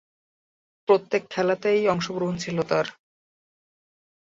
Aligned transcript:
প্রত্যেক 0.89 1.23
খেলাতেই 1.29 1.81
অংশগ্রহণ 1.87 2.35
ছিল 2.37 2.57
তার। 2.63 2.87